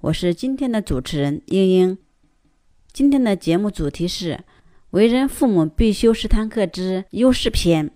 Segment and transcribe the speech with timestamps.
[0.00, 1.98] 我是今天的主持人英英。
[2.92, 4.38] 今天的节目主题是
[4.90, 7.90] 为人父母必修十堂课之优势篇。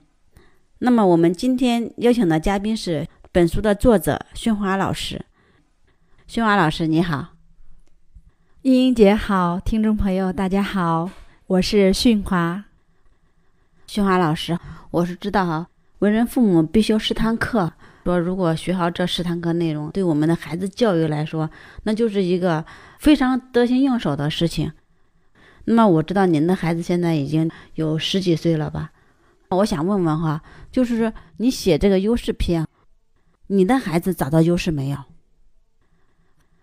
[0.80, 5.24] 那么，我们今天邀请的嘉宾是本书的作者训华老师。
[6.26, 7.34] 训华老师，你好。
[8.62, 11.08] 英英姐好，听众朋友大家好，
[11.46, 12.64] 我是训华。
[13.86, 14.58] 训华老师，
[14.90, 15.68] 我是知道哈。
[16.00, 17.72] 为人父母必修十堂课，
[18.04, 21.50] 说如果学好这十堂课内容，对我们的孩子教育来说，
[21.84, 22.64] 那就是一个
[22.98, 24.72] 非常得心应手的事情。
[25.64, 28.92] 那么我知道您的孩子现在已经有十几岁了吧？
[29.50, 32.66] 我想问问哈，就是说你写这个优势篇，
[33.46, 34.98] 你的孩子找到优势没有？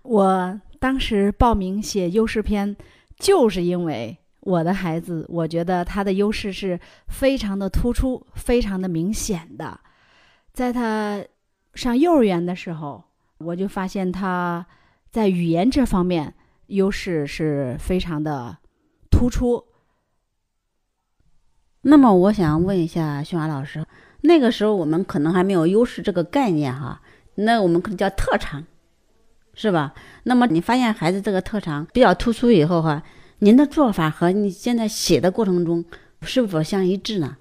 [0.04, 2.76] 我当时报名写优势篇，
[3.18, 4.18] 就是因为。
[4.42, 9.78] 我的孩子，我觉得他的优势是非常的突出，非常的明显的。
[10.54, 11.24] 在他
[11.74, 13.04] 上幼儿园的时候，
[13.38, 14.66] 我就发现他
[15.10, 16.34] 在语言这方面
[16.68, 18.58] 优势是非常的
[19.10, 19.66] 突出。
[21.82, 23.86] 那么，我想问一下训华老师，
[24.22, 27.02] 那个时候我们可能还没有优势这个概念哈，
[27.36, 28.66] 那我们可能叫特长，
[29.54, 29.94] 是吧？
[30.24, 33.04] 那么你发现孩子这个特长比较突出以后哈。
[33.42, 35.86] 您的做法和你现在写的过程中
[36.24, 37.38] 是否相一致呢？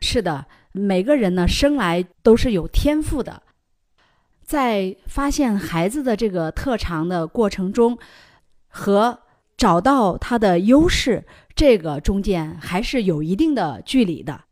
[0.00, 3.42] 是的，每个人呢生来都是有天赋的，
[4.44, 7.98] 在发现孩子的这个特长的过程中，
[8.68, 9.20] 和
[9.56, 11.24] 找到他的优势
[11.54, 14.42] 这个中间还是有一定的距离的。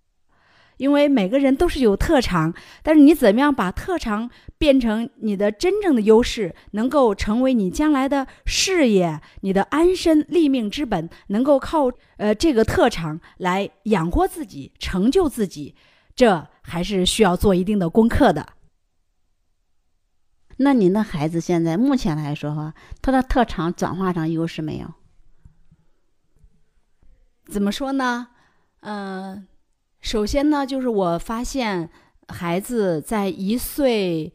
[0.78, 4.28] 因为每个人都是有特长，但是你怎么样把特长
[4.58, 15.76] 变成你的真正的优势，能够成为你将来的事业、你的安身立命之本，能够靠呃这个特长来养活自己、成就自己，
[16.14, 18.54] 这还是需要做一定的功课的。
[20.58, 24.92] 那您的孩子现在目前来说哈，他的特长转化成优势没有？
[27.46, 28.28] 怎么说呢？
[28.80, 29.46] 嗯。
[30.00, 31.88] 首先呢，就是我发现
[32.28, 34.34] 孩子在一岁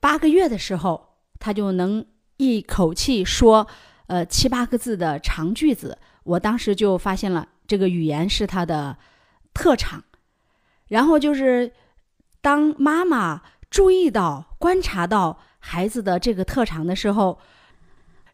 [0.00, 2.06] 八个月的时候，他就能
[2.38, 3.68] 一口气说
[4.06, 5.98] 呃七八个字的长句子。
[6.24, 8.96] 我当时就发现了这个语言是他的
[9.52, 10.02] 特长。
[10.92, 11.72] 然后就是
[12.40, 17.38] 当妈妈注意到、观察到孩子的这个特长的时候，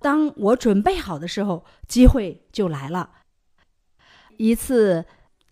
[0.01, 3.11] 当我准备好的时候，机会就来了。
[4.37, 5.05] 一次。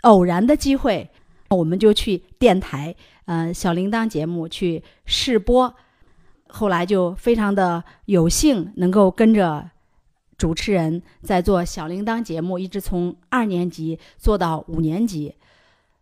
[0.03, 1.11] 偶然的机会，
[1.49, 2.95] 我们就去电台，
[3.25, 5.75] 呃，小铃铛节目去试播。
[6.49, 9.69] 后来就非常的有幸能够跟着
[10.39, 15.35] 主持人在做小铃铛节目，一直从二年级做到五年级。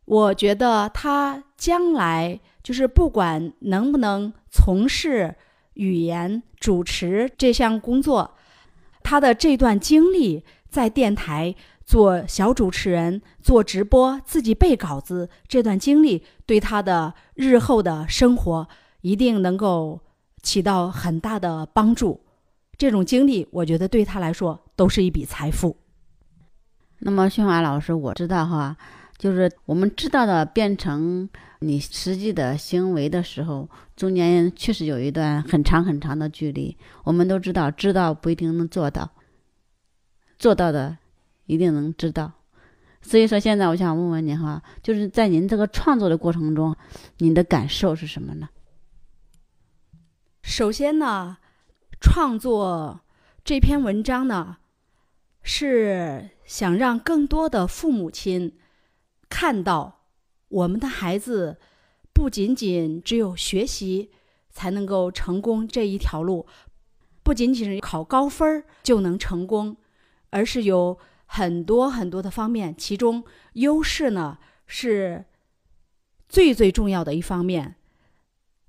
[0.04, 5.34] 我觉得他将来就是不管能不能从事
[5.74, 8.34] 语言主持这项工作，
[9.02, 11.54] 他的这段经历在电台。
[11.86, 18.66] 做小主持人、做直播、自己背稿子，这段经历对他的日后的生活
[19.02, 20.00] 一定能够
[20.40, 22.22] 起到很大的帮助。
[22.78, 25.76] 这种经历，我觉得对他来说都是一笔财富。
[27.00, 28.74] 那么，训华老师，我知道哈，
[29.16, 31.28] 就是我们知道的变成
[31.60, 36.76] 你实际的行为的时候，中间确实有一段很长很长的距离。
[37.04, 39.10] 我们都知道，知道不一定能做到，
[40.38, 40.98] 做到的。
[41.46, 42.32] 一定能知道，
[43.02, 46.74] 所以说现在我想问问您哈，就是在您这个创作的过程中，
[47.18, 48.48] 您的感受是什么呢？
[50.40, 51.36] 首先呢，
[52.00, 53.02] 创作
[53.44, 54.56] 这篇文章呢，
[55.42, 58.56] 是想让更多的父母亲
[59.28, 60.02] 看到，
[60.48, 61.58] 我们的孩子
[62.12, 64.10] 不仅仅只有学习
[64.50, 66.46] 才能够成功这一条路，
[67.22, 69.76] 不仅仅是考高分就能成功，
[70.30, 70.98] 而是有。
[71.26, 73.24] 很多很多的方面，其中
[73.54, 75.24] 优势呢是
[76.28, 77.76] 最最重要的一方面。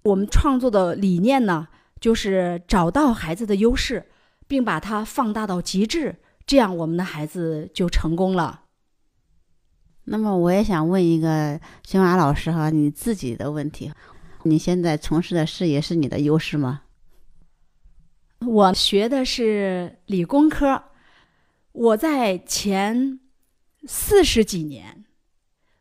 [0.04, 1.68] 我们创作的理念呢，
[2.00, 4.10] 就是找到孩子的优势，
[4.48, 6.16] 并把它放大到极致，
[6.48, 8.64] 这样我们的孩子就成功了。
[10.06, 13.92] 那么，我也想问一个新华老师哈，你自己的问题：
[14.44, 16.84] 你现在从事的事业是你的优势吗？
[18.46, 20.84] 我学的是理工科，
[21.72, 23.20] 我在前
[23.88, 25.06] 四十几年，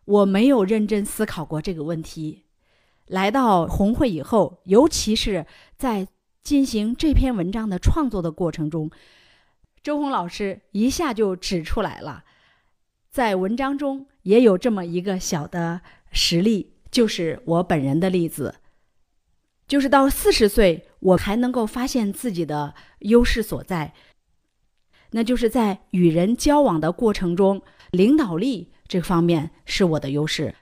[0.07, 2.45] 我没有认真思考过这个问题。
[3.07, 5.45] 来到红会以后，尤其是
[5.77, 6.09] 在
[6.43, 8.91] 进行这篇文章的创作的过程中，
[9.83, 12.25] 周红老师一下就指出来了，
[13.15, 18.57] 在文章中也有这么一个小的实例，就是我本人的例子，
[19.69, 23.95] 就是到四十岁，我还能够发现自己的优势所在，
[25.13, 27.63] 那就是在与人交往的过程中，
[27.93, 30.57] 领导力这方面是我的优势。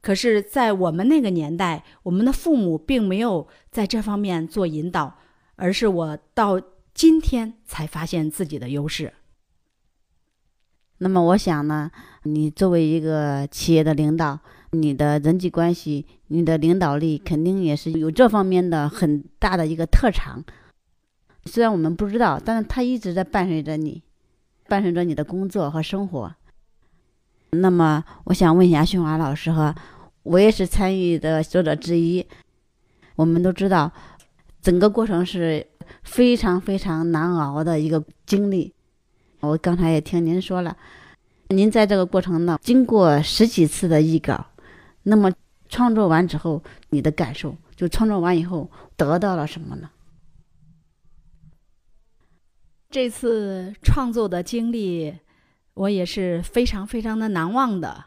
[0.00, 5.18] 可是，在我们那个年代，我们的父母并没有在这方面做引导，
[5.56, 6.58] 而是我到
[6.94, 9.12] 今天才发现自己的优势。
[10.98, 11.90] 那么，我想呢，
[12.22, 14.38] 你作为一个企业的领导，
[14.70, 20.42] 你的人际关系、你的领导力，肯定也是有这方面的很大的一个特长。
[21.44, 24.02] 虽然我们不知道，但是它一直在伴随着你，
[24.68, 26.34] 伴随着你的工作和生活。
[27.50, 29.74] 那么，我想问一下训华老师哈。
[30.22, 32.26] 我也是参与的作者之一。
[33.14, 33.92] 我们都知道，
[34.60, 35.64] 整个过程是
[36.02, 38.74] 非常非常难熬的一个经历。
[39.46, 40.76] 我刚才也听您说了，
[41.48, 44.46] 您在这个过程呢，经过十几次的译稿，
[45.04, 45.32] 那么
[45.68, 49.90] 创作完之后，你的感受，就创作完以后得到了什么呢？
[52.90, 55.14] 这次创作的经历，
[55.74, 58.06] 我也是非常非常的难忘的。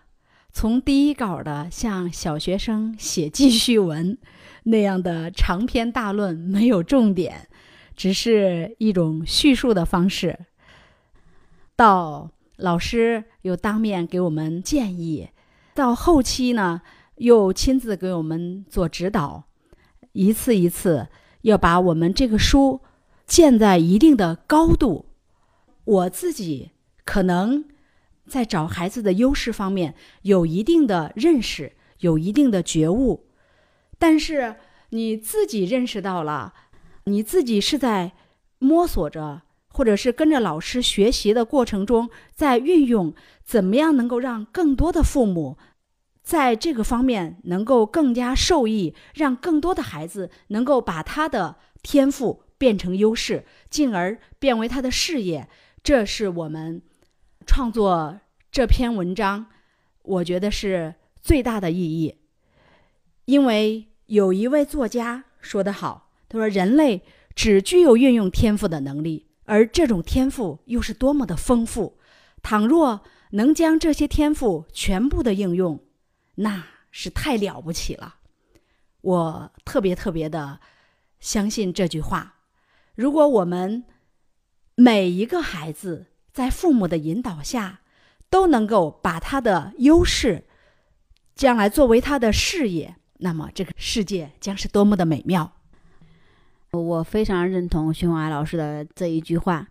[0.51, 4.17] 从第一稿的像小学生写记叙文
[4.63, 7.47] 那样的长篇大论，没有重点，
[7.95, 10.39] 只是一种叙述的方式，
[11.79, 15.29] 到老师又当面给我们建议，
[15.73, 16.81] 到后期呢
[17.15, 19.45] 又亲自给我们做指导，
[20.11, 21.07] 一次一次
[21.43, 22.81] 要把我们这个书
[23.25, 25.05] 建在一定的高度。
[25.85, 26.71] 我自己
[27.05, 27.63] 可能。
[28.27, 33.25] 在找孩子的优势方面有一定的认识，有一定的觉悟，
[33.97, 34.57] 但是
[34.89, 36.53] 你自己认识到了，
[37.05, 38.11] 你自己是在
[38.59, 39.41] 摸索着，
[39.79, 43.13] 或者是跟着老师学习的过程中，在运用
[43.45, 45.57] 怎么样能够让更多的父母
[46.21, 55.47] 在这个方面能够更加受益，让更多的孩子能够把他的天赋变成优势，进而变为他的事业，
[55.81, 56.81] 这是我们。
[57.47, 58.19] 创作
[58.51, 59.45] 这篇文章，
[60.03, 62.17] 我觉得是最大的意义。
[63.23, 67.01] 因为有一位作家说得好，他说：“人类
[67.33, 71.97] 只具有运用天赋的能力，而这种天赋又是多么的丰富。
[72.43, 73.01] 倘若
[73.31, 75.83] 能将这些天赋全部的应用，
[76.35, 78.17] 那是太了不起了。”
[79.01, 80.59] 我特别特别的
[81.19, 82.35] 相信这句话。
[82.95, 83.85] 如果我们
[84.75, 87.81] 每一个孩子，在父母的引导下，
[88.29, 90.45] 都能够把他的优势
[91.33, 95.58] 将来作为他的事业，那么这个世界将是多么的美妙。
[96.71, 99.67] 我非常认同熊华老师的这一句话，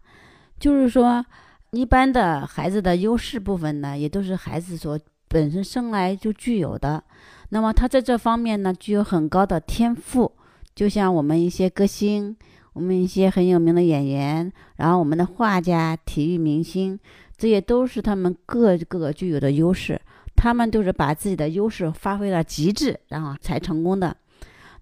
[0.58, 1.24] 就是说，
[1.70, 4.98] 一般的孩子的优势部分呢，也都是孩子所
[5.28, 7.02] 本身生来就具有的。
[7.50, 10.32] 那么他在这方面呢，具有很高的天赋，
[10.74, 12.36] 就像我们一些歌星。
[12.74, 16.96] 我们一些很有名的演员，然后我们的画家、体育明星，
[17.36, 20.00] 这些都是他们各个具有的优势。
[20.36, 24.16] 他们都是把自己的优势发挥到极致，然后才成功的。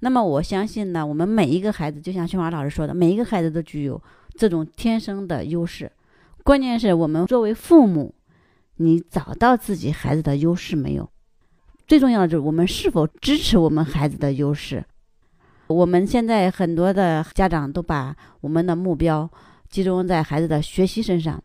[0.01, 4.01] 那么我相信呢，我们每一个孩子，就像清华老师说的，每一个孩子都具有
[4.35, 5.91] 这种天生的优势。
[6.45, 8.15] 关键是我们作为父母，
[8.77, 11.09] 你找到自己孩子的优势没有？
[11.87, 14.85] 最重要的就是我们是否支持我们孩子的优势。
[15.69, 19.29] 我们现在很多的家长都把我们的目标
[19.69, 21.43] 集中在孩子的学习身上，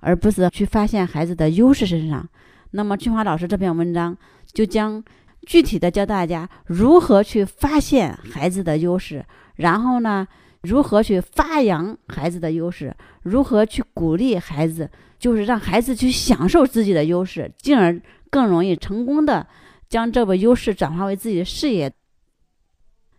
[0.00, 2.28] 而不是去发现孩子的优势身上。
[2.72, 4.14] 那么，清华老师这篇文章
[4.52, 5.02] 就将
[5.46, 9.24] 具体的教大家如何去发现孩子的优势，
[9.54, 10.26] 然后呢，
[10.62, 17.98] 如何去发扬孩子的优势，如何去鼓励孩子，就是让孩子去享受自己的优势，进而
[18.28, 19.46] 更容易成功的
[19.88, 21.92] 将这个优势转化为自己的事业。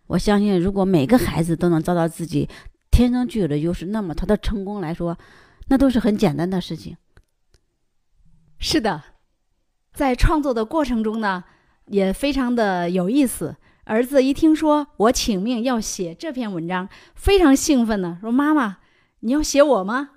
[0.08, 2.48] 我相信，如果每个孩子都能找到自己
[2.90, 5.18] 天生具有的优势，那么他的成功来说，
[5.68, 6.96] 那都是很简单的事情。
[8.58, 9.02] 是的，
[9.94, 11.44] 在创作的过程中呢，
[11.88, 13.56] 也非常的有意思。
[13.84, 18.78] 儿子一听说我请命要写这篇文章，非常兴奋的说：“妈妈，
[19.20, 20.10] 你要写我吗？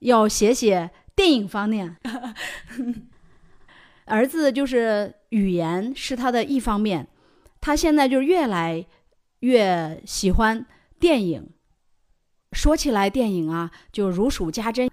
[0.00, 1.96] 要写写电影方面。
[4.06, 7.06] ”儿子就是语言是他的一方面。
[7.60, 8.84] 他现在就越来
[9.38, 10.66] 越喜欢
[10.98, 11.50] 电影，
[12.50, 14.90] 说起来电影啊，就如数家珍，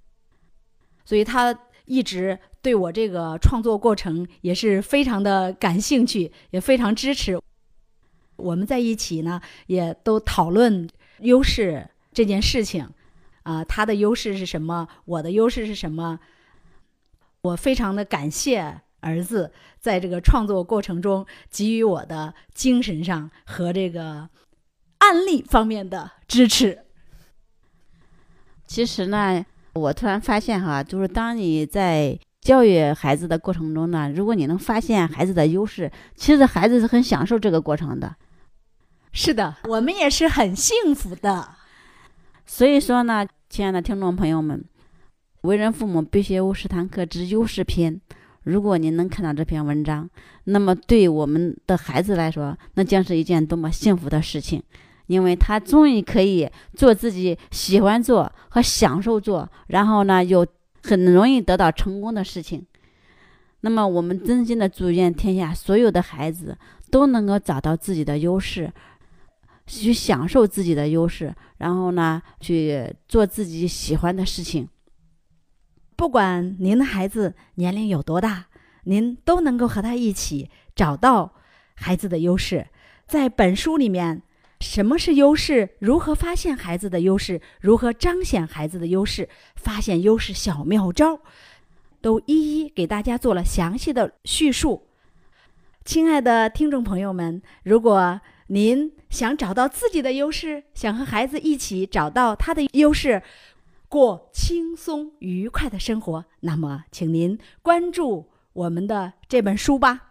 [1.04, 7.40] 所以他一直对我这个创作过程也是非常的感兴趣，也非常支持。
[8.36, 10.88] 我们在一起呢，也都讨论
[11.20, 12.88] 优势这件事情，
[13.42, 14.88] 啊，他的优势是什么？
[15.04, 16.20] 我的优势是什么？
[17.42, 24.28] 我非常的感谢儿子在这个创作过程中给予我的精神上和这个
[24.98, 26.84] 案例方面的支持。
[28.66, 32.18] 其实呢，我突然发现哈，就是当你在
[32.50, 38.16] 教育孩子的过程中呢，如果你能发现孩子的优势，其实孩子是很享受这个过程的。
[39.12, 41.48] 是的，我们也是很幸福的。
[42.44, 44.64] 所以说呢，亲爱的听众朋友们，
[45.42, 48.00] 为人父母必学无十堂课之优势篇。
[48.42, 50.10] 如果您能看到这篇文章，
[50.42, 54.60] 那么对我们的孩子来说，那将是一件多么幸福的事情，
[55.06, 60.44] 因为他终于可以做自己喜欢做和享受做，然后呢又
[60.82, 62.66] 很容易得到成功的事情。
[63.60, 66.56] 那么我们真心的祝愿天下所有的孩子
[66.90, 68.72] 都能够找到自己的优势。
[69.66, 74.68] 去享受自己的优势，然后呢，去做自己喜欢的事情。
[75.94, 78.46] 不管您的孩子年龄有多大，
[78.82, 81.34] 您都能够和他一起找到
[81.74, 82.66] 孩子的优势。
[83.06, 84.22] 在本书里面，
[84.60, 85.70] 什么是优势？
[85.78, 87.40] 如何发现孩子的优势？
[87.60, 89.28] 如何彰显孩子的优势？
[89.56, 91.20] 发现优势小妙招，
[92.00, 94.86] 都一一给大家做了详细的叙述。
[95.84, 103.22] 亲爱的听众朋友们，如果您想找到自己的优势，想和孩子一起找到他的优势，
[103.88, 110.10] 过轻松愉快的生活，那么，请您关注我们的这本书吧。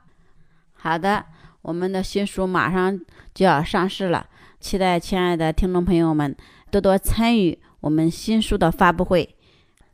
[0.73, 1.25] 好的，
[1.61, 2.99] 我们的新书马上
[3.33, 4.25] 就要上市了，
[4.59, 6.35] 期待亲爱的听众朋友们
[6.71, 9.35] 多多参与我们新书的发布会。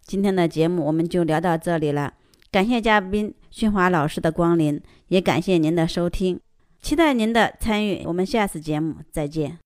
[0.04, 2.14] 今天的节目我们就聊到这里了，
[2.52, 6.40] 感谢嘉宾训华老师的光临，也感谢您的收听。
[6.82, 9.58] 期待您的参与，我们下次节目再见。